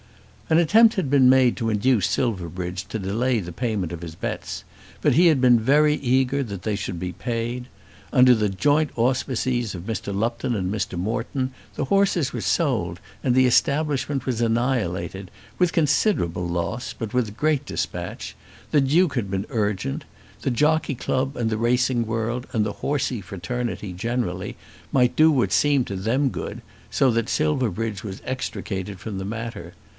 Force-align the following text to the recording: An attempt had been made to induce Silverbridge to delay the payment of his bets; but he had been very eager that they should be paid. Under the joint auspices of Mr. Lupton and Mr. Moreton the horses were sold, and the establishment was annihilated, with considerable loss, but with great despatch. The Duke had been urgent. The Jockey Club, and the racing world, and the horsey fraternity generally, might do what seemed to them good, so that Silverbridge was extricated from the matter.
An 0.49 0.57
attempt 0.57 0.95
had 0.95 1.09
been 1.09 1.29
made 1.29 1.55
to 1.57 1.69
induce 1.69 2.07
Silverbridge 2.07 2.85
to 2.87 2.99
delay 2.99 3.39
the 3.39 3.53
payment 3.53 3.93
of 3.93 4.01
his 4.01 4.15
bets; 4.15 4.65
but 4.99 5.13
he 5.13 5.27
had 5.27 5.39
been 5.39 5.57
very 5.59 5.93
eager 5.93 6.43
that 6.43 6.63
they 6.63 6.75
should 6.75 6.99
be 6.99 7.13
paid. 7.13 7.67
Under 8.11 8.33
the 8.35 8.49
joint 8.49 8.89
auspices 8.97 9.75
of 9.75 9.83
Mr. 9.83 10.13
Lupton 10.13 10.53
and 10.55 10.73
Mr. 10.73 10.97
Moreton 10.99 11.53
the 11.75 11.85
horses 11.85 12.33
were 12.33 12.41
sold, 12.41 12.99
and 13.23 13.33
the 13.33 13.45
establishment 13.45 14.25
was 14.25 14.41
annihilated, 14.41 15.31
with 15.59 15.71
considerable 15.71 16.47
loss, 16.47 16.93
but 16.97 17.13
with 17.13 17.37
great 17.37 17.65
despatch. 17.65 18.35
The 18.71 18.81
Duke 18.81 19.13
had 19.15 19.31
been 19.31 19.45
urgent. 19.51 20.03
The 20.41 20.51
Jockey 20.51 20.95
Club, 20.95 21.37
and 21.37 21.49
the 21.49 21.57
racing 21.59 22.05
world, 22.07 22.47
and 22.51 22.65
the 22.65 22.73
horsey 22.81 23.21
fraternity 23.21 23.93
generally, 23.93 24.57
might 24.91 25.15
do 25.15 25.31
what 25.31 25.53
seemed 25.53 25.87
to 25.87 25.95
them 25.95 26.29
good, 26.29 26.61
so 26.89 27.09
that 27.11 27.29
Silverbridge 27.29 28.03
was 28.03 28.21
extricated 28.25 28.99
from 28.99 29.17
the 29.19 29.23
matter. 29.23 29.75